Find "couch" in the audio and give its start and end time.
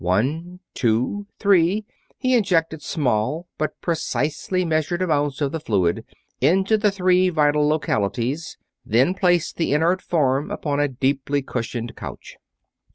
11.95-12.37